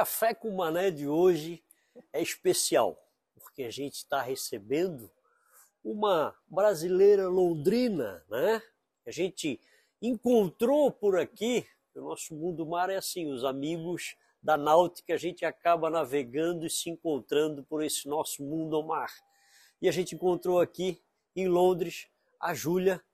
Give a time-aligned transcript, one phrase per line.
[0.00, 1.62] café com mané de hoje
[2.10, 2.98] é especial,
[3.38, 5.10] porque a gente está recebendo
[5.84, 8.62] uma brasileira londrina, né?
[9.04, 9.60] A gente
[10.00, 15.44] encontrou por aqui, o nosso mundo mar é assim, os amigos da náutica, a gente
[15.44, 19.12] acaba navegando e se encontrando por esse nosso mundo mar.
[19.82, 20.98] E a gente encontrou aqui
[21.36, 22.08] em Londres
[22.40, 23.04] a Júlia,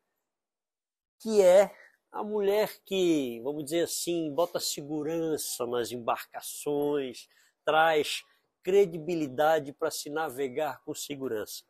[1.18, 1.74] que é
[2.16, 7.28] a mulher que, vamos dizer assim, bota segurança nas embarcações,
[7.62, 8.24] traz
[8.62, 11.62] credibilidade para se navegar com segurança.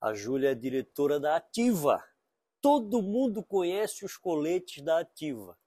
[0.00, 2.02] A Júlia é diretora da Ativa.
[2.58, 5.58] Todo mundo conhece os coletes da Ativa.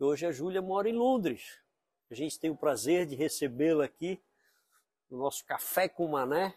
[0.00, 1.62] Hoje a Júlia mora em Londres.
[2.10, 4.20] A gente tem o prazer de recebê-la aqui
[5.08, 6.52] no nosso Café com Mané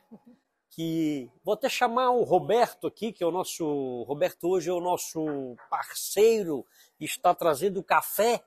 [0.70, 4.80] que vou até chamar o Roberto aqui, que é o nosso Roberto hoje é o
[4.80, 6.66] nosso parceiro,
[7.00, 8.44] está trazendo café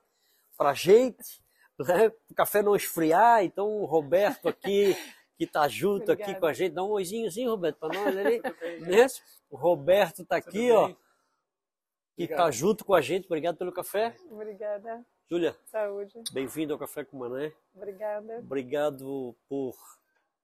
[0.56, 1.42] para gente,
[1.79, 2.12] né?
[2.31, 4.97] O café não esfriar, então o Roberto aqui
[5.37, 6.31] que está junto Obrigada.
[6.31, 8.41] aqui com a gente, dá um oizinhozinho, Roberto, para nós ali.
[8.81, 9.07] né?
[9.51, 10.95] O Roberto está aqui, ó,
[12.14, 13.27] que está junto com a gente.
[13.27, 14.14] Obrigado pelo café.
[14.31, 15.05] Obrigada.
[15.29, 15.57] Júlia.
[15.64, 16.23] Saúde.
[16.31, 17.53] Bem-vindo ao Café com Mané.
[17.75, 18.39] Obrigada.
[18.39, 19.75] Obrigado por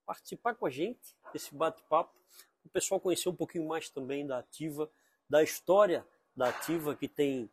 [0.08, 2.16] participar com a gente desse bate-papo,
[2.64, 4.90] o pessoal conhecer um pouquinho mais também da Ativa,
[5.28, 7.50] da história da Ativa, que tem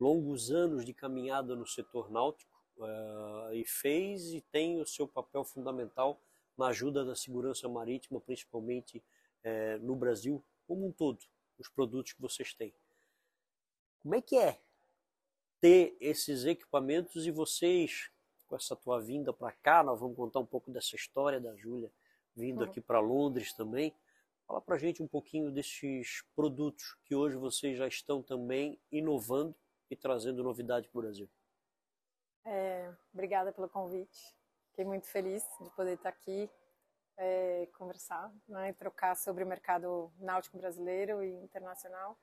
[0.00, 5.44] longos anos de caminhada no setor náutico uh, e fez e tem o seu papel
[5.44, 6.20] fundamental
[6.58, 11.20] na ajuda da segurança marítima, principalmente uh, no Brasil como um todo,
[11.56, 12.74] os produtos que vocês têm.
[14.02, 14.60] Como é que é
[15.60, 18.10] ter esses equipamentos e vocês
[18.52, 21.90] com essa tua vinda para cá, nós vamos contar um pouco dessa história da Júlia
[22.36, 22.66] vindo uhum.
[22.66, 23.96] aqui para Londres também.
[24.46, 29.56] Fala para gente um pouquinho desses produtos que hoje vocês já estão também inovando
[29.90, 31.30] e trazendo novidade para o Brasil.
[32.44, 34.36] É, obrigada pelo convite.
[34.68, 36.50] Fiquei muito feliz de poder estar aqui,
[37.16, 42.18] é, conversar né, e trocar sobre o mercado náutico brasileiro e internacional.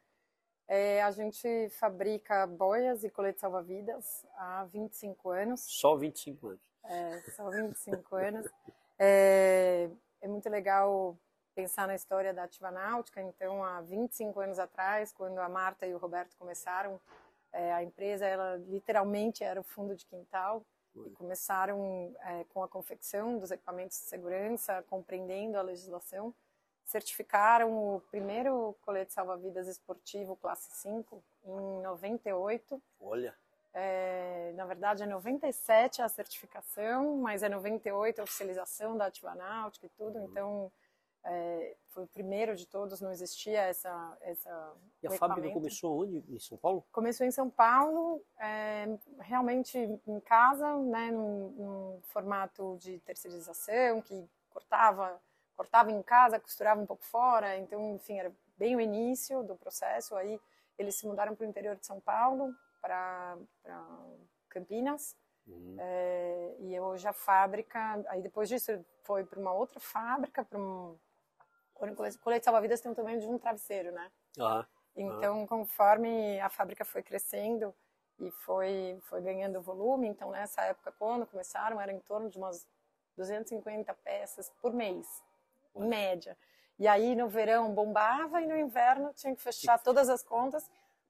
[0.71, 5.61] É, a gente fabrica boias e coletes salva-vidas há 25 anos.
[5.61, 6.61] Só 25 anos.
[6.83, 8.47] É, só 25 anos.
[8.99, 9.89] É,
[10.21, 11.17] é, muito legal
[11.55, 13.19] pensar na história da Ativa Náutica.
[13.19, 17.01] Então, há 25 anos atrás, quando a Marta e o Roberto começaram,
[17.51, 20.63] é, a empresa, ela literalmente era o fundo de quintal.
[20.95, 26.31] E começaram é, com a confecção dos equipamentos de segurança, compreendendo a legislação
[26.89, 32.81] certificaram o primeiro colete salva-vidas esportivo classe 5 em 98.
[32.99, 33.33] Olha.
[33.71, 39.85] É, na verdade é 97 a certificação, mas é 98 a oficialização da Ativa Náutica
[39.85, 40.25] e tudo, uhum.
[40.25, 40.71] então
[41.23, 44.17] é, foi o primeiro de todos, não existia essa...
[44.21, 44.73] essa
[45.03, 46.23] e a fábrica começou onde?
[46.27, 46.83] Em São Paulo?
[46.91, 54.27] Começou em São Paulo, é, realmente em casa, né, num, num formato de terceirização, que
[54.49, 55.21] cortava
[55.59, 60.15] cortava em casa, costurava um pouco fora, então, enfim, era bem o início do processo.
[60.15, 60.39] Aí
[60.77, 63.37] eles se mudaram para o interior de São Paulo, para
[64.47, 65.75] Campinas, uhum.
[65.77, 68.71] é, e hoje a fábrica, aí depois disso
[69.03, 70.97] foi para uma outra fábrica, para um
[72.21, 74.09] colete salva-vidas tem um tamanho de um travesseiro, né?
[74.95, 75.17] Uhum.
[75.17, 77.75] Então, conforme a fábrica foi crescendo
[78.17, 82.65] e foi, foi ganhando volume, então nessa época, quando começaram, era em torno de umas
[83.17, 85.05] 250 peças por mês
[85.83, 86.37] em média.
[86.77, 90.69] E aí no verão bombava e no inverno tinha que fechar todas as contas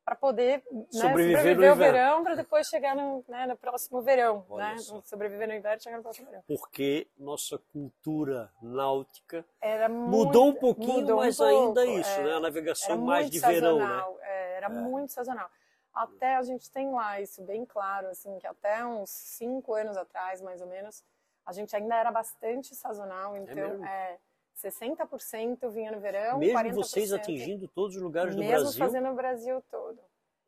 [0.09, 4.43] para poder né, sobreviver, sobreviver o verão para depois chegar no, né, no próximo verão,
[4.49, 4.75] né?
[5.03, 6.43] Sobreviver no inverno e chegar no próximo verão.
[6.47, 9.45] Porque nossa cultura náutica
[9.87, 12.33] mudou um pouquinho, mudou mas um ainda é isso, é, né?
[12.33, 14.03] A navegação mais de verão, né?
[14.21, 14.69] É, era é.
[14.69, 15.49] muito sazonal.
[15.93, 20.41] Até a gente tem lá isso bem claro, assim, que até uns cinco anos atrás,
[20.41, 21.03] mais ou menos,
[21.45, 24.17] a gente ainda era bastante sazonal, então é
[24.63, 28.65] 60% vinha no verão, Mesmo 40%, vocês atingindo todos os lugares do Brasil?
[28.65, 29.99] Mesmo fazendo o Brasil todo.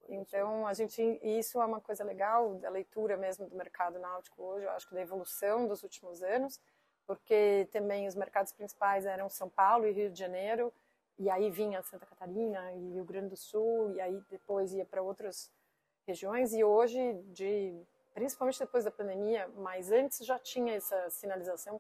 [0.10, 4.66] Então, a gente, isso é uma coisa legal da leitura mesmo do mercado náutico hoje,
[4.66, 6.60] eu acho que da evolução dos últimos anos,
[7.08, 10.74] porque também os mercados principais eram São Paulo e Rio de Janeiro,
[11.18, 15.02] e aí vinha Santa Catarina e Rio Grande do Sul, e aí depois ia para
[15.02, 15.50] outras
[16.06, 17.74] regiões, e hoje, de,
[18.14, 21.80] principalmente depois da pandemia, mas antes já tinha essa sinalização,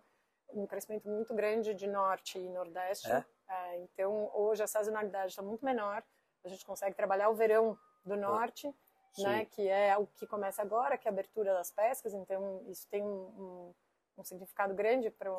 [0.53, 3.11] um crescimento muito grande de norte e nordeste.
[3.11, 3.25] É?
[3.49, 6.03] É, então, hoje a sazonalidade está muito menor.
[6.43, 8.73] A gente consegue trabalhar o verão do norte,
[9.19, 12.13] né, que é o que começa agora, que é a abertura das pescas.
[12.13, 13.73] Então, isso tem um, um,
[14.17, 15.29] um significado grande para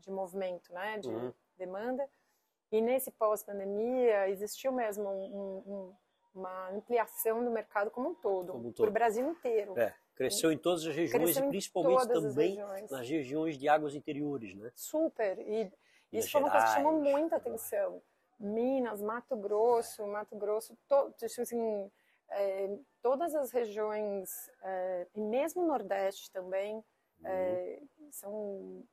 [0.00, 1.32] de movimento, né, de uhum.
[1.56, 2.08] demanda.
[2.72, 5.94] E nesse pós-pandemia existiu mesmo um,
[6.34, 8.84] uma ampliação do mercado como um todo, como um todo.
[8.84, 9.78] para o Brasil inteiro.
[9.78, 12.90] É Cresceu em todas as regiões e principalmente também regiões.
[12.90, 14.70] nas regiões de águas interiores, né?
[14.74, 15.38] Super.
[15.38, 15.72] E Minas
[16.12, 18.02] isso foi uma coisa que chamou muita atenção.
[18.38, 21.90] Minas, Mato Grosso, Mato Grosso, to, assim,
[22.28, 26.84] é, todas as regiões, é, e mesmo o Nordeste também,
[27.24, 27.80] é,
[28.10, 28.84] são,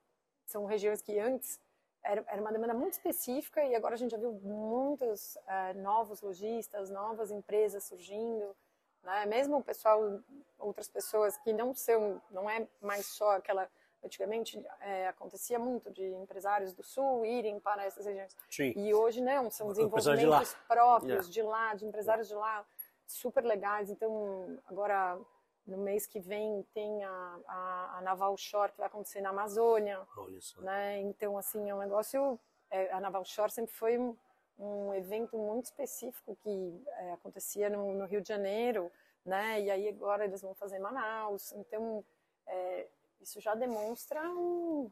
[0.45, 1.59] são regiões que antes
[2.01, 6.21] era, era uma demanda muito específica e agora a gente já viu muitos é, novos
[6.21, 8.55] lojistas, novas empresas surgindo,
[9.03, 9.25] né?
[9.25, 10.19] Mesmo o pessoal,
[10.57, 13.69] outras pessoas que não são, não é mais só aquela
[14.03, 18.35] Antigamente é, acontecia muito de empresários do Sul irem para essas regiões.
[18.49, 18.71] Sim.
[18.75, 21.31] E hoje não, são Empresários de desenvolvimentos próprios Yeah.
[21.31, 22.65] de lá, de empresários de lá,
[23.05, 23.89] super legais.
[23.89, 25.19] Então, agora,
[25.65, 29.99] no mês que vem, tem a, a, a Naval Shore, que vai acontecer na Amazônia.
[30.15, 30.61] Olha só.
[30.61, 31.01] Né?
[31.01, 32.39] Então, assim, é um negócio...
[32.69, 34.15] é, a Naval Shore sempre foi um,
[34.57, 38.91] um evento muito específico que é, acontecia no, no Rio de Janeiro,
[39.25, 39.61] né?
[39.61, 41.51] E aí agora eles vão fazer em Manaus.
[41.53, 42.03] Então,
[42.47, 42.87] é,
[43.21, 44.91] isso já demonstra um...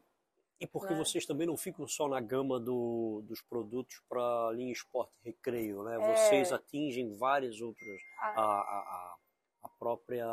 [0.58, 0.98] E porque né?
[1.04, 5.82] vocês também não ficam só na gama do, dos produtos para linha esporte e recreio,
[5.82, 5.96] né?
[6.00, 6.16] É.
[6.16, 8.00] Vocês atingem várias outras.
[8.20, 9.16] a- A, a, a-
[9.64, 10.24] a própria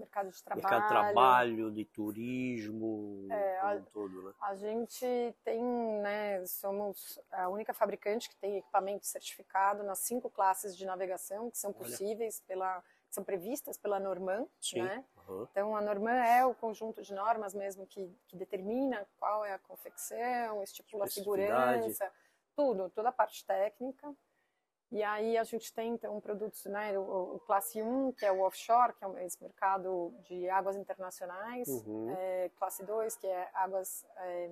[0.00, 0.62] mercado de trabalho.
[0.62, 4.34] mercado de trabalho, de turismo, É, como a- um todo, né?
[4.40, 5.06] A gente
[5.44, 11.50] tem, né, somos a única fabricante que tem equipamento certificado nas cinco classes de navegação
[11.50, 11.78] que são Olha.
[11.78, 14.82] possíveis pela, que são previstas pela Norman, Sim.
[14.82, 15.04] né?
[15.52, 19.58] Então a Norman é o conjunto de normas mesmo que, que determina qual é a
[19.60, 22.10] confecção, estipula a segurança,
[22.56, 24.12] tudo, toda a parte técnica.
[24.92, 28.40] E aí a gente tem então produtos, né, o, o classe 1, que é o
[28.40, 32.10] offshore, que é esse mercado de águas internacionais, Uhum.
[32.10, 34.50] é, classe 2, que é águas é,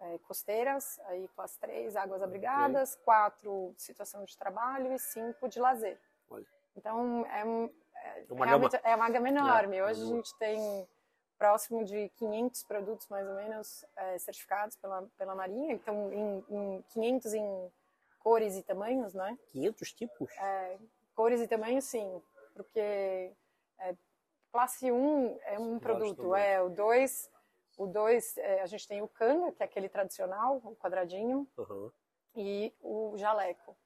[0.00, 5.98] é, costeiras, aí classe 3, águas abrigadas, 4, situação de trabalho e 5 de lazer.
[6.28, 6.46] Olha.
[6.76, 9.76] Então é, é, Uma realmente é uma gama enorme.
[9.78, 10.86] É, Hoje a gente tem
[11.38, 16.82] próximo de 500 produtos mais ou menos é, certificados pela, pela Marinha, então em, em
[16.90, 17.72] 500 em
[18.26, 19.38] cores e tamanhos, né?
[19.52, 20.32] 500 tipos?
[20.36, 20.78] É,
[21.14, 22.20] cores e tamanhos, sim,
[22.54, 23.94] porque é,
[24.50, 27.30] classe 1 é um produto, é o 2,
[27.78, 31.92] o 2 a gente tem o canga, que é aquele tradicional, o quadradinho, Aham.
[32.34, 33.76] e o jaleco.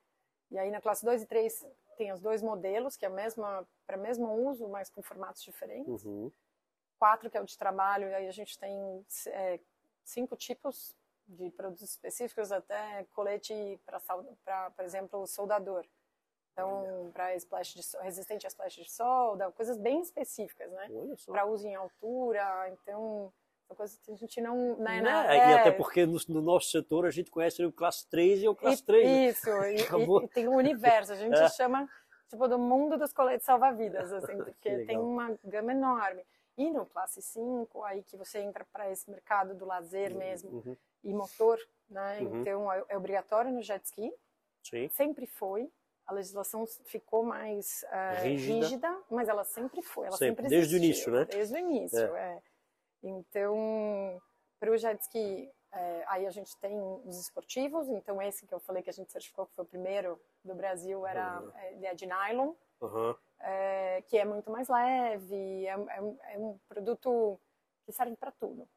[0.50, 1.66] E aí na classe 2 e 3
[1.98, 6.02] tem os dois modelos, que é a mesma para mesmo uso, mas com formatos diferentes.
[6.02, 6.32] Uhum.
[6.98, 9.60] 4 que é o de trabalho, e aí a gente tem é,
[10.02, 10.96] cinco tipos
[11.30, 13.80] de produtos específicos, até colete
[14.44, 15.86] para, por exemplo, soldador.
[16.52, 20.88] Então, para splash de, sol- resistente a splash de solda, coisas bem específicas, né?
[21.26, 23.32] Para uso em altura, então,
[23.66, 24.76] são coisas que a gente não...
[24.76, 25.02] Né, Né?
[25.02, 28.42] na- E é, até porque no, no nosso setor a gente conhece o classe 3
[28.42, 29.06] e o classe e- 3.
[29.08, 29.28] né?
[29.28, 29.76] Isso, e-
[30.20, 31.48] e, e tem um universo, a gente É.
[31.50, 31.88] chama
[32.28, 36.26] tipo do mundo dos coletes salva-vidas, assim, porque tem uma gama enorme.
[36.58, 40.76] E no classe 5, aí que você entra para esse mercado do lazer mesmo Uhum.
[41.04, 41.58] E motor,
[41.88, 42.20] né?
[42.20, 42.40] Uhum.
[42.42, 44.12] Então é é obrigatório no jet ski,
[44.64, 44.88] Sim.
[44.90, 45.70] sempre foi.
[46.06, 48.66] A legislação ficou mais eh, Rígida.
[48.66, 49.02] rígida.
[49.10, 51.24] mas ela sempre foi, ela Sempre, sempre, desde o início, né?
[51.24, 52.42] Desde o início, é.
[53.02, 54.20] Então,
[54.58, 58.60] para o jet ski, eh, aí a gente tem os esportivos, então esse que eu
[58.60, 61.52] falei que a gente certificou que foi o primeiro do Brasil era Uhum.
[61.76, 63.16] ele é de nylon, Aham.
[63.40, 67.40] eh, que é muito mais leve, é, é é um produto
[67.86, 68.68] que serve para tudo.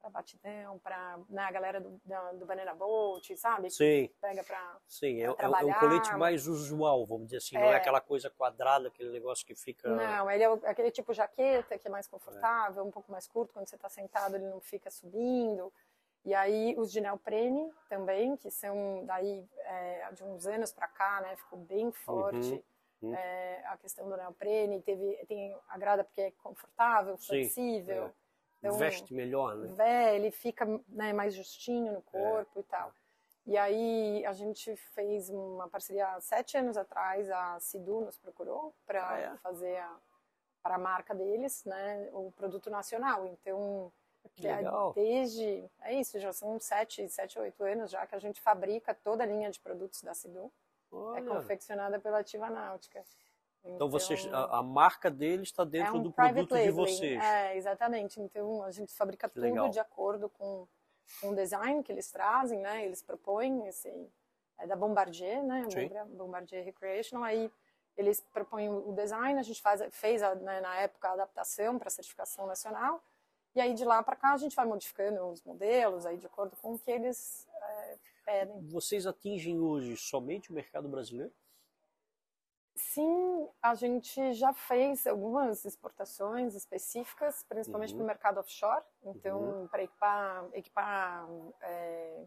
[0.00, 3.68] Para batidão, para né, a galera do, da- do Banana Boat, sabe?
[3.70, 5.20] Sim, Pega para sim.
[5.20, 7.56] É, é é um colete mais usual, vamos dizer assim.
[7.56, 7.76] Não é É.
[7.76, 9.88] aquela coisa quadrada, aquele negócio que fica.
[9.88, 13.68] Não, ele é aquele tipo jaqueta que é mais confortável, um pouco mais curto, quando
[13.68, 15.72] você está sentado ele não fica subindo.
[16.24, 21.20] E aí os de neoprene também, que são daí é, de uns anos para cá,
[21.22, 22.62] né, ficou bem forte.
[23.02, 23.14] uhum.
[23.14, 28.06] É, a questão do neoprene, teve, tem agrada porque é confortável, Sim, flexível.
[28.06, 28.27] é.
[28.58, 29.68] Então, Veste melhor, né?
[29.74, 32.92] Vé, ele fica né, mais justinho no corpo e tal.
[33.46, 38.74] E aí a gente fez uma parceria há sete anos atrás, a Sidu nos procurou
[38.84, 39.36] para Ah, é?
[39.38, 39.96] fazer a,
[40.62, 43.26] para a marca deles, né, o produto nacional.
[43.26, 43.90] Então,
[44.42, 44.92] é, legal.
[44.92, 49.22] desde, é isso, já são sete, sete, oito anos já que a gente fabrica toda
[49.22, 50.52] a linha de produtos da Sidu.
[50.92, 51.22] É Olha.
[51.34, 53.04] confeccionada pela Ativa Náutica.
[53.64, 56.72] Então vocês, a, a marca deles está dentro é um do produto de labeling.
[56.72, 57.22] vocês.
[57.22, 58.20] É, exatamente.
[58.20, 59.68] Então a gente fabrica tudo legal.
[59.68, 60.66] de acordo com,
[61.20, 62.84] com o design que eles trazem, né?
[62.84, 63.88] Eles propõem esse
[64.58, 65.62] é da Bombardier, né?
[66.10, 67.24] Bombardier Recreational.
[67.24, 67.50] Aí
[67.96, 71.88] eles propõem o design, a gente faz, fez a, né, na época a adaptação para
[71.88, 73.02] a certificação nacional.
[73.54, 76.56] E aí de lá para cá a gente vai modificando os modelos aí de acordo
[76.56, 78.60] com o que eles é, pedem.
[78.68, 81.32] Vocês atingem hoje somente o mercado brasileiro?
[82.78, 87.98] Sim, a gente já fez algumas exportações específicas, principalmente Uhum.
[87.98, 88.84] para o mercado offshore.
[89.02, 91.28] Então, para equipar, equipar
[91.60, 92.24] é,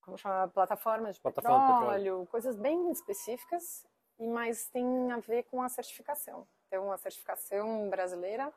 [0.00, 3.86] como chama, plataformas de Plataforma de petróleo, coisas bem específicas,
[4.18, 6.48] e mais tem a ver com a certificação.
[6.66, 8.52] Então, a certificação brasileira,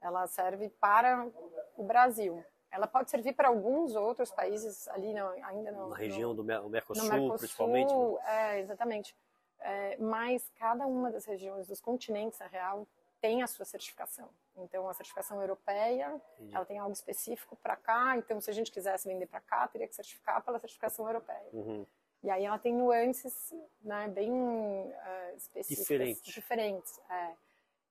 [0.00, 1.28] ela serve para
[1.76, 2.44] o Brasil.
[2.70, 5.88] Ela pode servir para alguns outros países ali, não, ainda não.
[5.88, 7.92] Na região do Mercosul, Mercosul, principalmente.
[8.26, 9.16] É, exatamente.
[9.64, 12.86] É, mas cada uma das regiões dos continentes, na real,
[13.20, 14.28] tem a sua certificação.
[14.56, 16.54] Então, a certificação europeia, Entendi.
[16.54, 18.16] ela tem algo específico para cá.
[18.16, 21.48] Então, se a gente quisesse vender para cá, teria que certificar pela certificação europeia.
[21.52, 21.86] Uhum.
[22.22, 23.52] E aí ela tem nuances
[23.82, 26.34] né, bem é, específicas, Diferente.
[26.34, 27.00] diferentes.
[27.08, 27.32] é.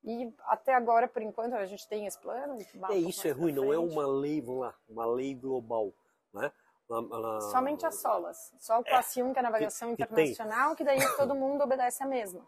[0.03, 2.57] E até agora, por enquanto, a gente tem esse plano.
[2.89, 5.93] É, isso é ruim, não é uma lei, vamos lá, uma lei global,
[6.33, 6.51] né?
[7.51, 8.53] Somente as solas.
[8.59, 11.63] Só o classe 1, que é a navegação que- que internacional, que daí todo mundo
[11.63, 12.45] obedece a mesma.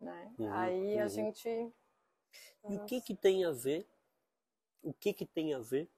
[0.00, 0.34] Né?
[0.38, 1.08] Uhum, Aí a uhum.
[1.08, 1.48] gente.
[2.68, 3.86] E o que que tem a ver?
[4.82, 5.88] O que que tem a ver?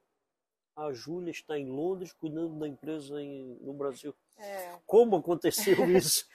[0.75, 4.13] A Júlia está em Londres cuidando da empresa em- no Brasil.
[4.37, 6.27] É, Como aconteceu isso?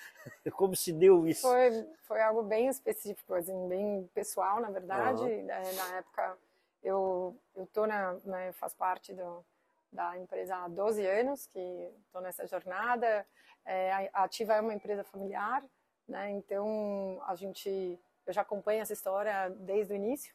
[0.57, 1.43] Como se deu isso?
[1.43, 5.23] foi, foi algo bem específico, assim, bem pessoal, na verdade.
[5.25, 6.37] É, Na época,
[6.83, 9.45] eu, eu tô na, né, eu faço parte do,
[9.93, 13.27] da empresa há 12 anos, que estou nessa jornada.
[13.65, 15.63] É, a Ativa é uma empresa familiar,
[16.09, 16.31] né?
[16.31, 20.35] Então, a gente, eu já acompanho essa história desde o início.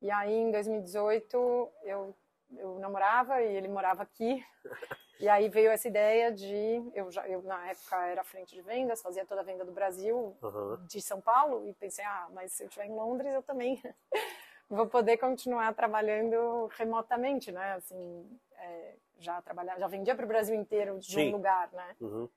[0.00, 2.14] E aí, em 2018, eu,
[2.56, 4.44] eu namorava e ele morava aqui.
[5.20, 9.00] E aí veio essa ideia de, eu, já, eu na época era frente de vendas,
[9.00, 10.84] fazia toda a venda do Brasil, Aham.
[10.88, 13.80] de São Paulo, e pensei, ah, mas se eu estiver em Londres, eu também
[14.68, 17.74] vou poder continuar trabalhando remotamente, né?
[17.74, 18.28] Assim,
[18.64, 21.28] é, já trabalhar, já vendia para o Brasil inteiro de Sim.
[21.28, 21.96] um lugar, né?
[22.00, 22.28] Uhum.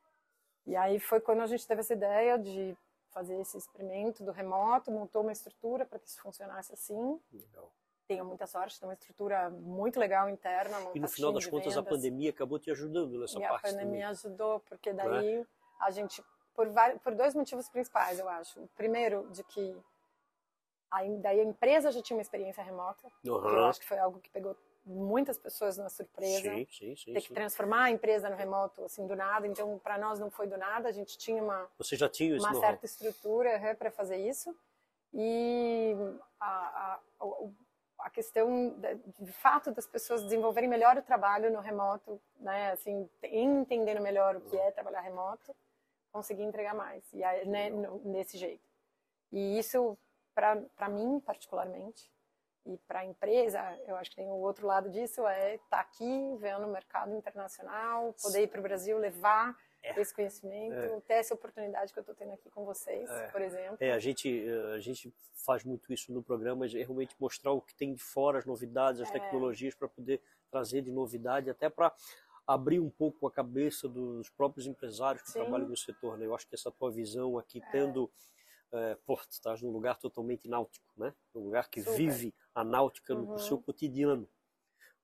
[0.65, 2.77] E aí foi quando a gente teve essa ideia de
[3.09, 7.19] fazer esse experimento do remoto, montou uma estrutura para que isso funcionasse assim.
[7.31, 7.71] Legal.
[8.07, 10.77] Tenho muita sorte, tem uma estrutura muito legal interna.
[10.93, 11.97] E no final das contas, a vendas.
[11.97, 14.03] pandemia acabou te ajudando nessa E a parte pandemia também.
[14.03, 15.45] ajudou, porque daí
[15.79, 18.61] a gente, por, vari- por dois motivos principais, eu acho.
[18.61, 19.75] O primeiro, de que
[20.91, 24.19] a, daí a empresa já tinha uma experiência remota, que eu acho que foi algo
[24.19, 24.55] que pegou
[24.87, 26.49] muitas pessoas na surpresa.
[26.53, 27.13] Sim, sim, sim.
[27.13, 29.45] Ter que transformar a empresa no remoto, assim, do nada.
[29.45, 32.53] Então, para nós não foi do nada, a gente tinha uma, Você já tinha uma
[32.55, 34.55] certa estrutura para fazer isso.
[35.13, 35.93] E
[36.39, 36.99] a, a,
[37.99, 38.75] a questão,
[39.19, 44.41] de, fato, das pessoas desenvolverem melhor o trabalho no remoto, né, assim, entendendo melhor o
[44.41, 45.55] que é trabalhar remoto,
[46.11, 47.69] conseguir entregar mais, e aí, né,
[48.03, 48.67] nesse jeito.
[49.31, 49.97] E isso,
[50.33, 52.11] para mim, particularmente,
[52.67, 56.35] e para a empresa, eu acho que tem o outro lado disso, é estar aqui,
[56.39, 59.99] vendo o mercado internacional, poder ir para o Brasil, levar É.
[59.99, 63.27] esse conhecimento, ter essa oportunidade que eu estou tendo aqui com vocês, É.
[63.29, 63.77] por exemplo.
[63.79, 65.13] É, a gente, eh, a gente
[65.45, 68.99] faz muito isso no programa, de realmente mostrar o que tem de fora, as novidades,
[68.99, 69.13] as É.
[69.13, 70.21] tecnologias, para poder
[70.51, 71.93] trazer de novidade, até para
[72.45, 75.39] abrir um pouco a cabeça dos próprios empresários que Sim.
[75.39, 76.17] trabalham no setor.
[76.17, 76.25] Né?
[76.25, 77.71] Eu acho que essa tua visão aqui, É.
[77.71, 78.11] tendo.
[78.69, 81.13] É, pô, tu estás num lugar totalmente náutico, né?
[81.33, 81.95] Um lugar que Super.
[81.95, 83.37] vive a náutica no Uhum.
[83.37, 84.27] seu cotidiano.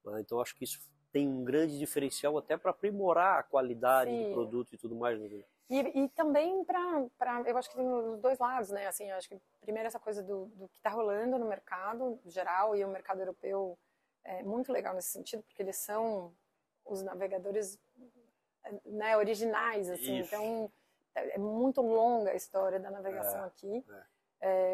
[0.05, 0.19] né?
[0.21, 0.81] Então, acho que isso
[1.11, 4.33] tem um grande diferencial até para aprimorar a qualidade do Sim.
[4.33, 5.19] produto e tudo mais.
[5.19, 5.43] Né?
[5.69, 7.07] E, e também para,
[7.45, 8.87] eu acho que tem os dois lados, né?
[8.87, 12.83] Assim, acho que primeiro essa coisa do, do que está rolando no mercado geral e
[12.83, 13.77] o mercado europeu
[14.23, 16.33] é muito legal nesse sentido, porque eles são
[16.85, 17.77] os navegadores
[18.85, 20.19] né, originais, assim.
[20.19, 20.33] Isso.
[20.35, 20.71] Então
[21.15, 23.85] é é muito longa a história da navegação É, aqui.
[23.87, 24.03] É,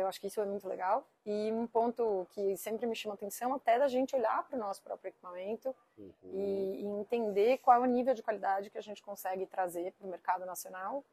[0.01, 1.05] eu acho que isso é muito legal.
[1.25, 4.81] E um ponto que sempre me chama atenção até da gente olhar para o nosso
[4.81, 6.11] próprio equipamento Uhum.
[6.23, 10.07] e, e entender qual é o nível de qualidade que a gente consegue trazer para
[10.07, 11.03] o mercado nacional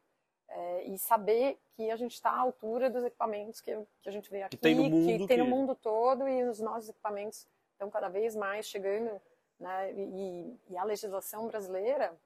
[0.48, 4.30] é, e saber que a gente está à altura dos equipamentos que, que a gente
[4.30, 7.46] vê aqui, tem no mundo, que tem no que- mundo todo e os nossos equipamentos
[7.72, 9.20] estão cada vez mais chegando,
[9.58, 12.16] né, e, e a legislação brasileira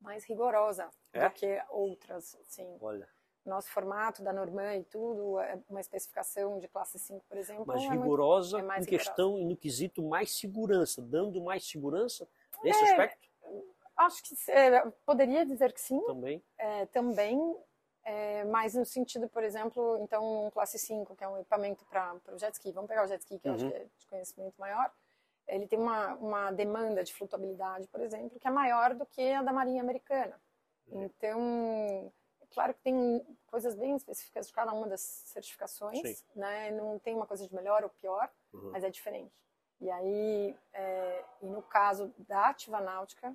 [0.00, 1.28] mais rigorosa É?
[1.28, 2.78] do que outras, assim.
[2.80, 3.06] Olha.
[3.50, 7.82] Nosso formato da Norman e tudo, é uma especificação de classe 5, por exemplo, mais
[7.82, 12.28] é muito- rigorosa é mais em questão e no quesito mais segurança, dando mais segurança
[12.62, 12.90] nesse É.
[12.90, 13.28] aspecto
[13.96, 16.42] Acho que é, poderia dizer que sim, também.
[16.56, 17.54] é, também,
[18.02, 22.16] é, mas no sentido, por exemplo, então um classe 5, que é um equipamento para
[22.32, 23.70] o jet ski, vamos pegar o jet ski, que eu acho Uhum.
[23.70, 24.90] que é de conhecimento maior,
[25.46, 29.42] ele tem uma, uma demanda de flutuabilidade, por exemplo, que é maior do que a
[29.42, 30.40] da Marinha Americana.
[30.86, 31.02] Uhum.
[31.02, 31.40] Então,
[32.06, 32.10] é
[32.50, 36.24] claro que tem coisas bem específicas de cada uma das certificações, Sim.
[36.36, 36.70] né?
[36.72, 38.70] não tem uma coisa de melhor ou pior, Uhum.
[38.72, 39.34] mas é diferente.
[39.80, 43.34] E aí, é, e no caso da Ativa Náutica,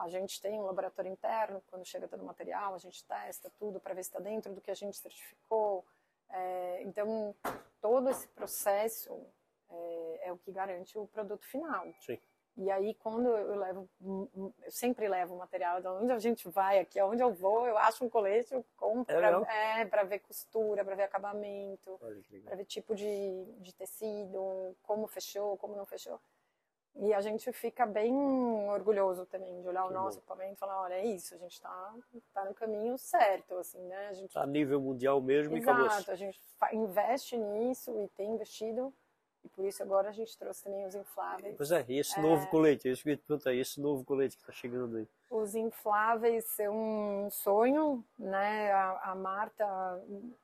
[0.00, 3.80] A gente tem um laboratório interno, quando chega todo o material, a gente testa tudo
[3.80, 5.84] para ver se está dentro do que a gente certificou.
[6.30, 7.34] É, então,
[7.80, 9.10] todo esse processo
[9.68, 11.84] é, é, o que garante o produto final.
[12.00, 12.16] Sim.
[12.60, 16.98] E aí, quando eu levo, eu sempre levo material, de onde a gente vai, aqui,
[16.98, 20.96] aonde eu vou, eu acho um colete, eu compro é para é, ver costura, para
[20.96, 22.00] ver acabamento,
[22.44, 26.20] para ver tipo de, de tecido, como fechou, como não fechou.
[26.96, 28.12] E a gente fica bem
[28.70, 30.22] orgulhoso também de olhar que o nosso bom.
[30.22, 31.94] equipamento e falar, olha, é isso, a gente está
[32.34, 34.08] tá no caminho certo, assim, né?
[34.08, 34.34] A gente...
[34.34, 36.12] Tá a nível mundial mesmo Exato, e acabou.
[36.12, 36.40] a gente
[36.72, 38.92] investe nisso e tem investido,
[39.48, 41.56] e por isso agora a gente trouxe também os infláveis.
[41.56, 42.22] Pois é, e esse é...
[42.22, 45.08] novo colete, isso que eu perguntar, esse novo colete que está chegando aí?
[45.30, 46.76] Os infláveis são
[47.26, 48.70] um sonho, né?
[48.72, 49.66] A, a Marta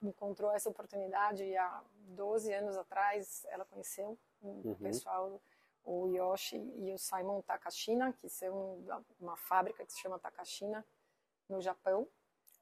[0.02, 4.75] encontrou essa oportunidade há 12 anos atrás, ela conheceu um uhum.
[4.76, 5.40] pessoal
[5.84, 8.82] o Yoshi e o Simon Takashina, que são
[9.20, 10.82] uma fábrica que se chama Takashina
[11.46, 12.08] no Japão.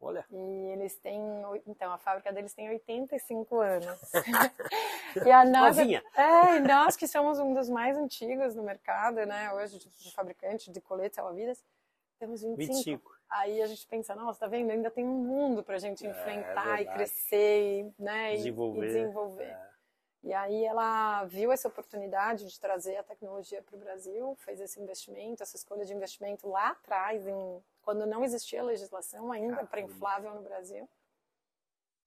[0.03, 0.27] Olha.
[0.33, 1.23] E eles têm,
[1.65, 4.01] então a fábrica deles tem 85 anos.
[5.25, 9.79] e a nossa, é, nós que somos um dos mais antigos no mercado, né, hoje
[9.79, 11.65] de, fabricante de coletes salva-vidas,
[12.19, 12.73] temos 25.
[12.73, 13.13] 25.
[13.31, 14.73] Aí a gente pensa, nossa, tá vendo?
[14.73, 18.81] Ainda tem um mundo pra gente é, enfrentar é e crescer, né, desenvolver.
[18.81, 19.45] E, e desenvolver.
[19.45, 19.72] É.
[20.23, 24.81] E aí ela viu essa oportunidade de trazer a tecnologia para o Brasil, fez esse
[24.81, 30.33] investimento, essa escolha de investimento lá atrás, em, quando não existia legislação ainda para inflável
[30.35, 30.89] no Brasil.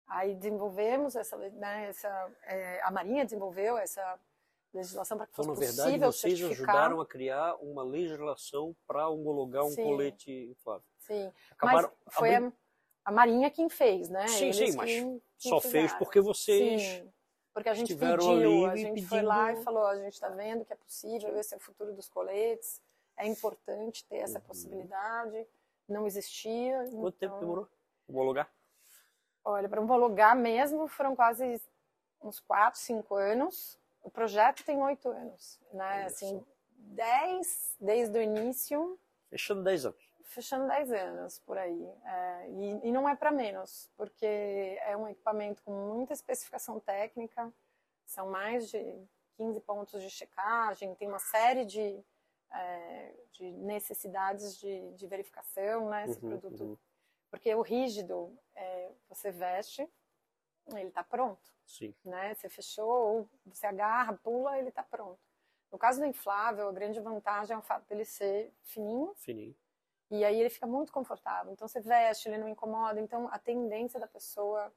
[0.07, 4.19] Aí desenvolvemos essa, né, essa é, a Marinha desenvolveu essa
[4.73, 6.75] legislação para que então, fosse na verdade, possível vocês certificar.
[6.75, 10.85] ajudaram a criar uma legislação para homologar um sim, colete inflável.
[10.99, 12.51] Sim, Acabaram mas foi a,
[13.03, 14.27] a, Marinha quem fez, né?
[14.27, 17.13] Sim, Eles sim, mas só fez porque vocês sim.
[17.55, 19.07] Porque a gente pediu, a gente pedindo...
[19.07, 21.93] foi lá e falou, a gente está vendo que é possível, esse é o futuro
[21.93, 22.81] dos coletes,
[23.15, 24.43] é importante ter essa uhum.
[24.43, 25.47] possibilidade,
[25.87, 26.79] não existia.
[26.79, 27.29] Quanto então...
[27.29, 27.69] tempo demorou
[28.09, 28.51] homologar?
[29.45, 31.61] Olha, para homologar mesmo foram quase
[32.21, 33.79] uns 4, 5 anos.
[34.03, 35.99] O projeto tem 8 anos, né?
[35.99, 36.45] Olha assim, só.
[36.77, 38.99] 10 desde o início.
[39.29, 41.87] Fechando 10 anos fechando 10 anos por aí.
[42.03, 47.53] É, e, e, não é para menos, porque é um equipamento com muita especificação técnica,
[48.05, 48.79] são mais de
[49.37, 52.03] 15 pontos de checagem, tem uma série de,
[52.51, 56.63] é, de necessidades de, de, verificação, né, esse uhum, produto.
[56.63, 56.77] Uhum.
[57.29, 59.87] Porque o rígido, é, você veste,
[60.67, 61.53] ele está pronto.
[61.65, 61.93] Sim.
[62.03, 62.33] Né?
[62.33, 65.19] Você fechou, você agarra, pula, ele está pronto.
[65.71, 69.13] No caso do inflável, a grande vantagem é o fato dele ser fininho.
[69.15, 69.55] Fininho
[70.09, 71.51] e aí ele fica muito confortável.
[71.51, 72.99] Então você veste, ele não incomoda.
[72.99, 74.71] Então a tendência da pessoa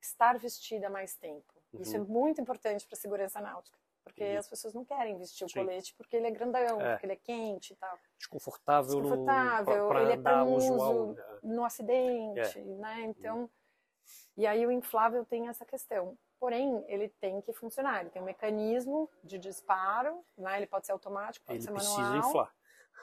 [0.00, 1.54] estar vestida mais tempo.
[1.72, 1.82] Uhum.
[1.82, 3.78] Isso é muito importante para a segurança náutica.
[4.04, 4.38] Porque uhum.
[4.38, 5.60] as pessoas não querem vestir o Sim.
[5.60, 6.92] colete porque ele é grandão, é.
[6.92, 7.98] porque ele é quente e tal.
[8.18, 11.24] Desconfortável, Desconfortável no, pra, pra ele é para uso usual, né?
[11.42, 12.62] no acidente, é.
[12.62, 13.02] né?
[13.02, 13.50] Então, uhum.
[14.36, 16.16] e aí o inflável tem essa questão.
[16.38, 18.00] Porém, ele tem que funcionar.
[18.00, 20.58] Ele tem um mecanismo de disparo, né?
[20.58, 21.98] Ele pode ser automático, pode ele ser manual.
[21.98, 22.54] Ele precisa inflar.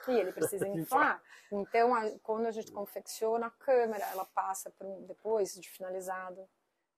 [0.08, 1.22] E ele precisa inflar.
[1.50, 6.48] Então, a, quando a gente confecciona a câmera, ela passa por um, depois de finalizado,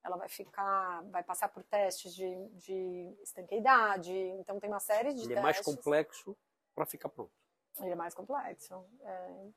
[0.03, 4.13] ela vai ficar, vai passar por testes de, de estanqueidade.
[4.13, 5.37] Então, tem uma série de ele testes.
[5.37, 6.37] é mais complexo
[6.73, 7.31] para ficar pronto.
[7.79, 8.83] Ele é mais complexo.
[9.01, 9.47] É,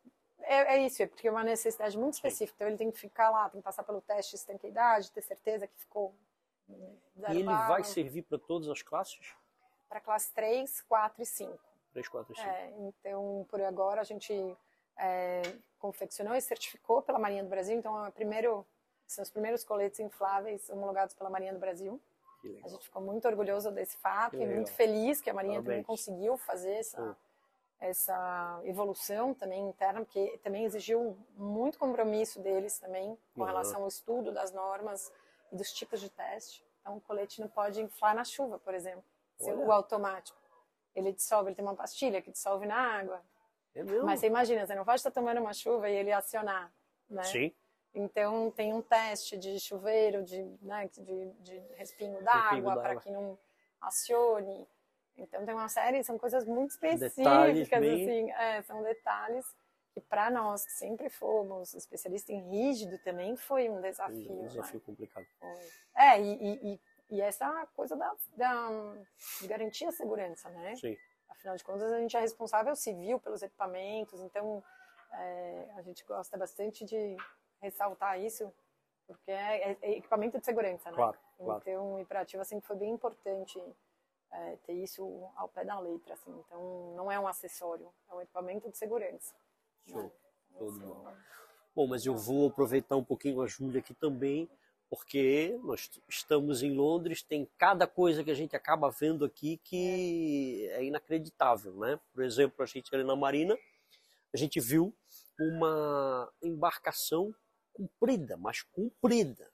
[0.40, 2.56] é, é, isso, é porque é uma necessidade muito específica.
[2.56, 5.66] Então, ele tem que ficar lá, tem que passar pelo teste de estanqueidade, ter certeza
[5.66, 6.14] que ficou.
[6.68, 9.34] E ele vai servir para todas as classes?
[9.88, 11.69] Para classe 3, 4 e 5.
[11.92, 12.48] 3, 4 e 5.
[12.48, 14.32] É, então, por agora, a gente
[14.98, 15.42] é,
[15.78, 17.76] confeccionou e certificou pela Marinha do Brasil.
[17.76, 18.66] Então, é primeiro,
[19.06, 22.00] são os primeiros coletes infláveis homologados pela Marinha do Brasil.
[22.64, 25.66] A gente ficou muito orgulhoso desse fato e muito feliz que a Marinha Parabéns.
[25.66, 27.16] também conseguiu fazer essa,
[27.78, 33.46] essa evolução também interna, porque também exigiu muito compromisso deles também com uhum.
[33.46, 35.12] relação ao estudo das normas
[35.52, 36.64] e dos tipos de teste.
[36.80, 39.04] Então, o colete não pode inflar na chuva, por exemplo,
[39.38, 40.39] o automático.
[40.94, 43.22] Ele dissolve, ele tem uma pastilha que dissolve na água.
[43.74, 44.04] É mesmo?
[44.04, 46.72] Mas você imagina, você não pode estar tomando uma chuva e ele acionar,
[47.08, 47.22] né?
[47.24, 47.52] Sim.
[47.94, 53.38] Então tem um teste de chuveiro, de, né, de, de respingo d'água para que não
[53.80, 54.66] acione.
[55.16, 58.02] Então tem uma série, são coisas muito específicas, bem...
[58.02, 59.44] assim, é, são detalhes
[59.92, 64.32] que para nós que sempre fomos especialistas em rígido também foi um desafio.
[64.32, 64.82] Um desafio né?
[64.86, 65.26] complicado.
[65.96, 66.80] É, e, e, e
[67.18, 68.68] essa coisa da, da,
[69.40, 70.76] de garantir a segurança, né?
[70.76, 70.94] Sim.
[71.30, 74.62] Afinal de contas, a gente é responsável civil pelos equipamentos, então
[75.12, 77.16] é, a gente gosta bastante de
[77.62, 78.52] ressaltar isso,
[79.06, 80.96] porque é, é equipamento de segurança, né?
[80.96, 81.62] Claro, claro.
[81.62, 83.58] Então, o imperativo assim, foi bem importante
[84.30, 85.02] é, ter isso
[85.36, 86.30] ao pé da letra, assim.
[86.46, 89.34] Então, não é um acessório, é um equipamento de segurança.
[89.86, 90.12] Show.
[90.58, 91.16] Show de bola.
[91.74, 94.50] Bom, mas eu vou aproveitar um pouquinho a Júlia aqui também,
[94.90, 100.68] porque nós estamos em Londres, tem cada coisa que a gente acaba vendo aqui que
[100.72, 101.98] é inacreditável, né?
[102.12, 103.56] Por exemplo, a gente ali na Marina,
[104.34, 104.92] a gente viu
[105.38, 107.32] uma embarcação
[107.72, 109.48] comprida, mas comprida.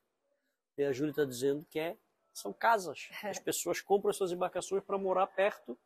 [0.79, 1.99] E a Júlia está dizendo que é,
[2.33, 3.11] são casas.
[3.23, 5.79] As pessoas compram suas embarcações para morar perto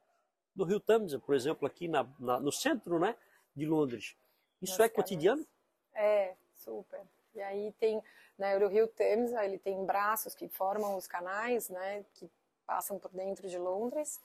[0.54, 3.16] do Rio Thames, por exemplo, aqui na, na, no centro né,
[3.54, 4.16] de Londres.
[4.62, 5.44] Isso Nas é cotidiano?
[5.92, 7.00] É, super.
[7.34, 8.02] E aí tem,
[8.38, 12.30] né, o Rio Thames, ele tem braços que formam os canais, né, que
[12.66, 14.20] passam por dentro de Londres.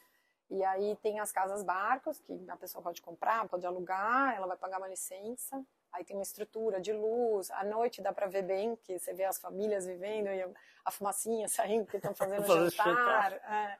[0.49, 4.57] E aí tem as casas barcos, que a pessoa pode comprar, pode alugar, ela vai
[4.57, 5.63] pagar uma licença.
[5.91, 9.23] Aí tem uma estrutura de luz, à noite dá para ver bem, que você vê
[9.23, 10.45] as famílias vivendo e
[10.83, 13.33] a fumacinha saindo, que estão fazendo jantar.
[13.33, 13.77] É.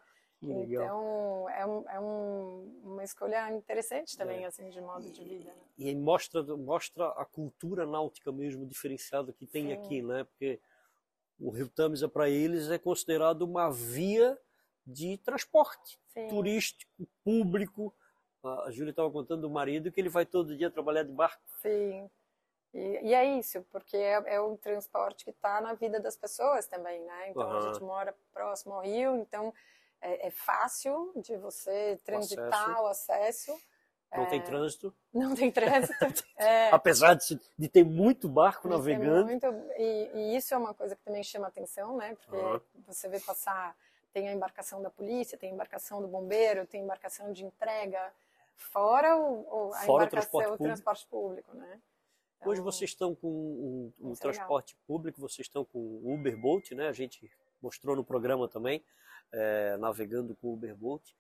[0.52, 4.48] Então, é, um, é um, uma escolha interessante também, é.
[4.48, 5.52] assim, de modo de vida.
[5.52, 5.62] Né?
[5.78, 9.74] E mostra, mostra a cultura náutica mesmo diferenciada que tem Sim.
[9.74, 10.24] aqui, né?
[10.24, 10.60] Porque
[11.40, 14.38] o Rio Tâmisa, para eles, é considerado uma via
[14.86, 16.28] de transporte Sim.
[16.28, 17.94] turístico, público.
[18.44, 21.42] A Júlia estava contando do marido que ele vai todo dia trabalhar de barco.
[21.62, 22.10] Sim.
[22.76, 26.68] E, e é isso, porque é, é um transporte que está na vida das pessoas
[26.68, 27.30] também, né?
[27.30, 27.58] Então uhum.
[27.58, 29.54] a gente mora próximo ao rio, então
[30.06, 33.52] é, é fácil de você transitar o acesso.
[33.52, 33.76] O acesso
[34.14, 34.94] não é, tem trânsito.
[35.14, 36.24] Não tem trânsito.
[36.38, 39.26] é, Apesar de, de, ter muito barco navegando.
[39.26, 39.46] Muito,
[39.78, 42.16] e, e, isso é uma coisa que também chama atenção, né?
[42.16, 42.62] Porque uhum.
[42.88, 43.76] você vê passar,
[44.14, 48.14] tem a embarcação da polícia, tem a embarcação do bombeiro, tem a embarcação de entrega,
[48.56, 51.82] fora o, o a fora embarcação, o transporte, o transporte público, né?
[52.38, 54.84] Então, Hoje vocês estão com o, o é transporte legal.
[54.88, 56.88] público, vocês estão com o Uber Bolt, né?
[56.88, 57.30] A gente
[57.66, 58.84] mostrou no programa também
[59.32, 61.16] é, navegando com o Uberboat.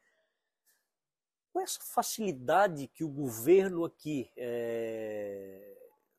[1.52, 5.76] Com essa facilidade que o governo aqui é,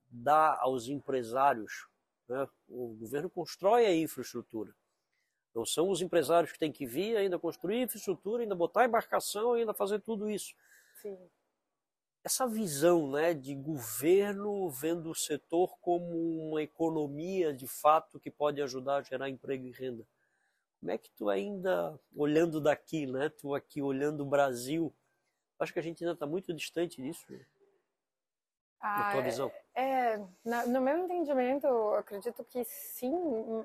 [0.08, 1.86] dá aos empresários,
[2.28, 2.48] né?
[2.68, 4.74] o governo constrói a infraestrutura.
[5.54, 9.72] Não são os empresários que têm que vir ainda construir infraestrutura, ainda botar embarcação, ainda
[9.72, 10.54] fazer tudo isso.
[11.00, 11.16] Sim.
[12.24, 18.60] Essa visão né, de governo vendo o setor como uma economia de fato que pode
[18.60, 20.04] ajudar a gerar emprego e renda.
[20.86, 23.28] Como é que tu ainda, olhando daqui, né?
[23.28, 24.94] Tu aqui olhando o Brasil,
[25.58, 27.26] acho que a gente ainda está muito distante disso.
[27.28, 27.44] Né?
[28.78, 29.52] Ah, na tua visão?
[29.74, 33.12] É, é na, no meu entendimento, eu acredito que sim,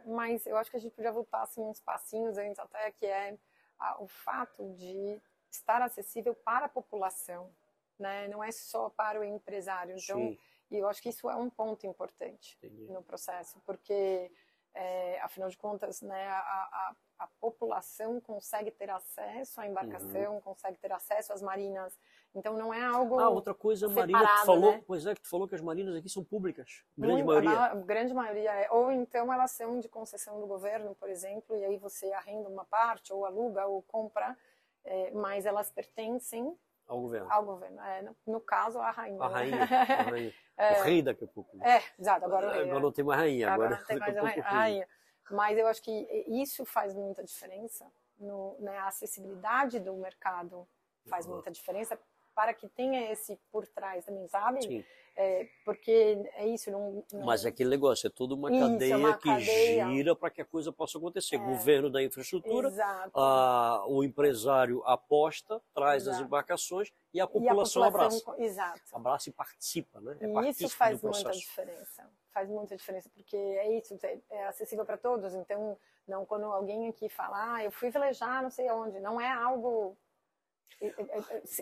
[0.04, 3.38] mas eu acho que a gente podia voltar assim, uns passinhos antes até, que é
[3.78, 7.52] a, o fato de estar acessível para a população,
[8.00, 8.28] né?
[8.30, 9.96] Não é só para o empresário.
[9.96, 10.40] Então, sim.
[10.72, 12.92] e eu acho que isso é um ponto importante Entendi.
[12.92, 14.32] no processo, porque
[14.74, 20.42] é, afinal de contas, né, a, a, a, população consegue ter acesso à embarcação, uhum.
[20.42, 21.98] consegue ter acesso às marinas.
[22.34, 23.20] Então não é algo.
[23.20, 24.84] Ah, outra coisa, separado, Marina, tu falou, né?
[24.88, 27.60] pois é, que tu falou que as marinas aqui são públicas, grande Muito, maioria.
[27.60, 28.72] A grande maioria é.
[28.72, 32.66] Ou então elas são de concessão do governo, por exemplo, e aí você arrenda uma
[32.66, 34.38] parte, ou aluga, ou compra,
[34.84, 36.58] é, mas elas pertencem
[36.88, 37.32] ao governo.
[37.32, 37.82] Ao governo.
[37.82, 39.24] É, no, no, caso, a rainha.
[39.24, 39.34] A né?
[39.34, 39.64] rainha.
[39.64, 40.34] A rainha.
[40.58, 41.56] É, o rei daqui a pouco.
[41.56, 41.78] Né?
[41.78, 42.26] É, exato.
[42.26, 43.50] Agora, agora, agora não tem mais rainha.
[43.50, 44.88] Agora, agora não tem mais a rainha.
[45.32, 47.86] Mas eu acho que isso faz muita diferença.
[48.20, 50.68] No, né, a acessibilidade do mercado
[51.08, 51.34] faz uhum.
[51.34, 51.98] muita diferença
[52.36, 54.86] para que tenha esse por trás também, sabe?
[55.16, 57.26] É, porque é isso, não, não...
[57.26, 59.90] Mas é aquele negócio, é toda uma isso, cadeia uma que cadeia.
[59.90, 61.36] gira para que a coisa possa acontecer.
[61.36, 61.40] É.
[61.40, 62.72] Governo da infraestrutura,
[63.14, 66.18] a, o empresário aposta, traz Exato.
[66.18, 68.36] as embarcações e a população, e a população abraça.
[68.38, 68.82] Exato.
[68.94, 70.18] Abraça e participa, né?
[70.22, 72.10] É e isso faz muita diferença.
[72.34, 75.34] Faz muita diferença, porque é isso, é, é acessível para todos.
[75.34, 79.30] Então, não quando alguém aqui fala, ah, eu fui velejar não sei aonde, não é
[79.30, 79.98] algo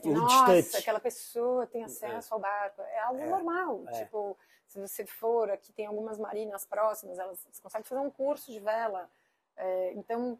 [0.05, 0.82] nossa, distante.
[0.82, 2.36] aquela pessoa tem acesso é.
[2.36, 2.82] ao barco.
[2.82, 3.27] É algo é.
[3.27, 3.84] normal.
[3.88, 4.03] É.
[4.03, 8.51] Tipo, se você for, aqui tem algumas marinas próximas, elas você consegue fazer um curso
[8.51, 9.10] de vela.
[9.58, 10.39] É, então,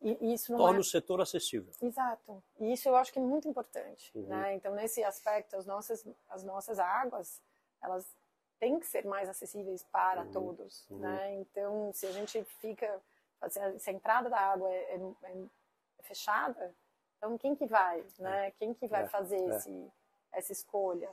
[0.00, 0.80] isso Torna é...
[0.80, 1.72] o setor acessível.
[1.82, 2.42] Exato.
[2.58, 4.10] E isso eu acho que é muito importante.
[4.14, 4.26] Uhum.
[4.26, 4.54] Né?
[4.54, 7.42] Então, nesse aspecto, as nossas, as nossas águas,
[7.82, 8.06] elas
[8.60, 10.30] têm que ser mais acessíveis para uhum.
[10.30, 10.86] todos.
[10.90, 10.98] Uhum.
[10.98, 11.34] Né?
[11.40, 13.00] Então, se a gente fica...
[13.48, 15.00] Se a entrada da água é, é,
[15.98, 16.74] é fechada,
[17.20, 18.48] então, quem que vai, né?
[18.48, 18.50] É.
[18.52, 19.56] Quem que vai é, fazer é.
[19.56, 19.92] esse,
[20.32, 21.10] essa escolha?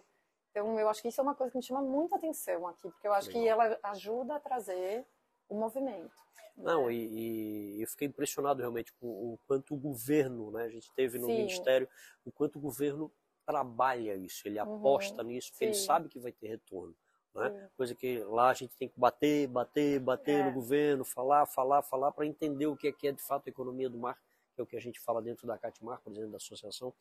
[0.51, 3.07] Então, eu acho que isso é uma coisa que me chama muita atenção aqui, porque
[3.07, 3.43] eu acho Legal.
[3.43, 5.05] que ela ajuda a trazer
[5.49, 6.15] o movimento.
[6.55, 6.93] Não, né?
[6.93, 10.63] e, e, eu fiquei impressionado realmente com o quanto o governo, né?
[10.63, 11.36] A gente teve no Sim.
[11.36, 11.89] Ministério,
[12.25, 13.12] o quanto o governo
[13.45, 14.77] trabalha isso, ele uhum.
[14.77, 15.71] aposta nisso, porque Sim.
[15.71, 16.95] ele sabe que vai ter retorno.
[17.38, 17.69] Né?
[17.78, 20.43] Coisa que lá a gente tem que bater, bater, bater é.
[20.43, 23.50] no governo, falar, falar, falar, para entender o que é, que é de fato a
[23.50, 24.17] economia do mar
[24.58, 26.91] que é o que a gente fala dentro da Catmar, por exemplo, da associação,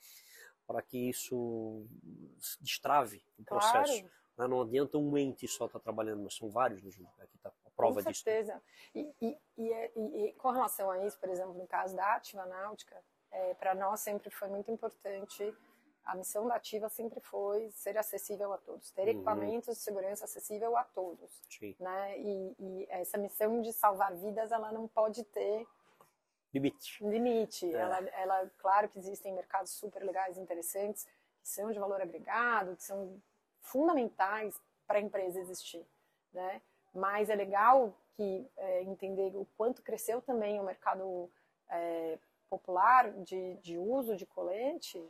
[0.67, 1.87] para que isso
[2.61, 3.93] destrave o processo.
[3.93, 4.11] Claro.
[4.37, 4.47] Né?
[4.47, 7.11] Não adianta um ente só estar tá trabalhando, mas são vários no junto.
[7.19, 8.09] Aqui está a prova disso.
[8.09, 8.63] Com certeza.
[8.95, 13.03] E, e, e, e, com relação a isso, por exemplo, no caso da Ativa Náutica,
[13.31, 15.55] é, para nós sempre foi muito importante,
[16.07, 19.09] a missão da Ativa sempre foi ser acessível a todos, ter uhum.
[19.09, 21.43] equipamentos de segurança acessível a todos.
[21.51, 21.75] Sim.
[21.81, 22.19] Né?
[22.21, 25.67] E, e, essa missão de salvar vidas, ela não pode ter
[26.55, 27.05] limite.
[27.05, 27.75] Limite.
[27.75, 27.79] É.
[27.79, 31.05] Ela, ela, claro que existem mercados super legais, interessantes,
[31.43, 33.21] que são de valor agregado, que são
[33.61, 35.85] fundamentais para a empresa existir,
[36.33, 36.63] né?
[36.95, 41.29] Mas é legal que é, entender o quanto cresceu também o mercado
[41.69, 42.17] é,
[42.49, 45.05] popular de, de uso de colete,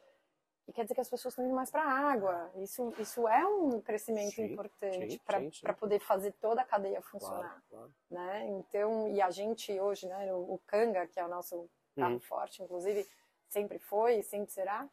[0.68, 2.50] e quer dizer que as pessoas estão indo mais para a água.
[2.57, 5.20] Isso, isso é um crescimento sim, importante
[5.62, 7.40] para poder fazer toda a cadeia funcionar.
[7.40, 7.94] Claro, claro.
[8.11, 8.48] Né?
[8.48, 12.20] Então, e a gente hoje, né, o, o Kanga, que é o nosso carro uhum.
[12.20, 13.07] forte, inclusive,
[13.48, 14.88] sempre foi e sempre será,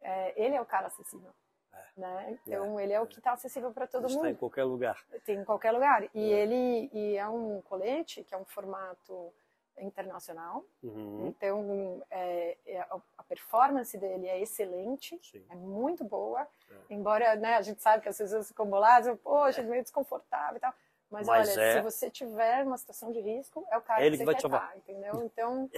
[0.00, 1.32] é, ele é o cara acessível.
[1.72, 2.00] É.
[2.00, 2.38] Né?
[2.46, 2.84] Então, é.
[2.84, 4.26] ele é o que está acessível para todo Está mundo.
[4.26, 5.04] Está em qualquer lugar.
[5.24, 6.08] Tem em qualquer lugar.
[6.14, 6.40] E é.
[6.40, 9.32] ele e é um colete que é um formato
[9.80, 10.64] internacional.
[10.82, 11.26] Uhum.
[11.26, 15.44] Então, é, é, a performance dele é excelente, Sim.
[15.50, 16.46] é muito boa.
[16.70, 16.94] É.
[16.94, 20.60] Embora né, a gente sabe que as pessoas ficam boladas, poxa, é meio desconfortável e
[20.60, 20.74] tal.
[21.10, 21.72] Mas, Mas olha, é...
[21.74, 24.76] se você tiver uma situação de risco, é o cara ele que, vai quer estar,
[24.76, 25.22] entendeu?
[25.24, 25.70] Então,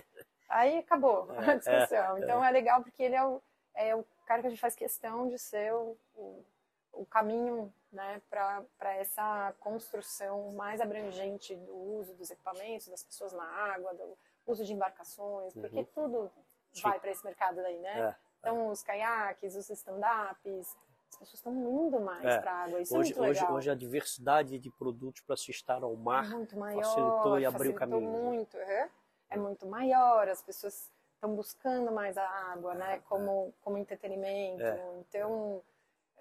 [0.48, 2.18] aí acabou a discussão.
[2.18, 3.40] Então, é legal porque ele é o,
[3.74, 6.44] é o cara que a gente faz questão de ser o, o,
[6.92, 13.44] o caminho né, para essa construção mais abrangente do uso dos equipamentos, das pessoas na
[13.44, 15.86] água, do uso de embarcações, porque uhum.
[15.94, 16.30] tudo
[16.72, 16.82] Sim.
[16.82, 18.00] vai para esse mercado daí, né?
[18.00, 18.70] É, então, é.
[18.70, 20.76] os caiaques, os stand-ups,
[21.10, 22.38] as pessoas estão indo mais é.
[22.38, 22.80] para a água.
[22.80, 23.44] Isso hoje, é muito legal.
[23.44, 27.38] Hoje, hoje a diversidade de produtos para se estar ao mar é muito maior, facilitou
[27.38, 28.00] e abriu o caminho.
[28.00, 28.18] Né?
[28.18, 28.90] muito, é,
[29.30, 32.94] é muito maior, as pessoas estão buscando mais a água, né?
[32.94, 34.62] É, como, como entretenimento.
[35.00, 35.62] Então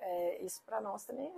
[0.01, 1.31] é, isso para nós também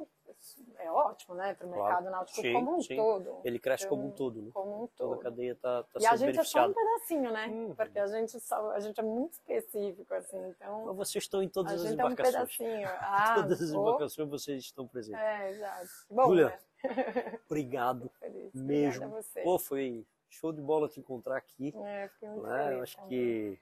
[0.78, 1.54] é, é ótimo, né?
[1.54, 2.12] Para o mercado claro.
[2.12, 2.96] náutico sim, como um sim.
[2.96, 3.42] todo.
[3.44, 4.52] Ele cresce então, como um todo, né?
[4.54, 5.10] Como um todo.
[5.10, 7.48] Toda a cadeia está tá E a gente é só um pedacinho, né?
[7.48, 7.76] Uhum.
[7.76, 10.86] Porque a gente, só, a gente é muito específico, assim, então...
[10.86, 12.36] Mas vocês estão em todas as embarcações.
[12.36, 13.02] A gente é um pedacinho.
[13.02, 15.20] Ah, todas as embarcações vocês estão presentes.
[15.20, 15.88] É, exato.
[16.10, 16.60] Bom, Julia, né?
[17.46, 18.54] obrigado feliz.
[18.54, 19.06] mesmo.
[19.06, 19.42] Obrigada a você.
[19.42, 21.74] Pô, foi show de bola te encontrar aqui.
[21.76, 22.58] É, fiquei muito né?
[22.58, 22.78] feliz.
[22.78, 23.10] Eu acho também.
[23.10, 23.60] que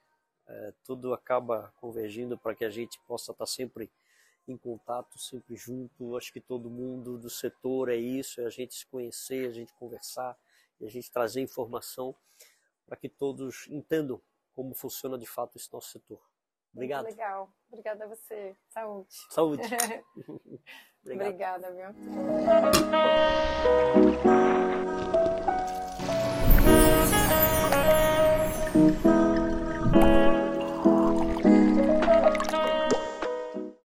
[0.47, 3.89] é, tudo acaba convergindo para que a gente possa estar tá sempre
[4.51, 6.15] em contato, sempre junto.
[6.17, 9.73] Acho que todo mundo do setor é isso, é a gente se conhecer, a gente
[9.73, 10.37] conversar
[10.79, 12.15] e a gente trazer informação
[12.85, 14.21] para que todos entendam
[14.53, 16.19] como funciona de fato esse nosso setor.
[16.73, 17.03] Obrigado.
[17.05, 17.49] Muito legal.
[17.69, 18.55] Obrigada a você.
[18.69, 19.07] Saúde.
[19.29, 19.63] Saúde.
[21.05, 21.87] Obrigada, viu?